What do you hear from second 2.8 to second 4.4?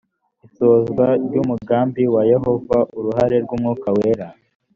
uruhare rw umwuka wera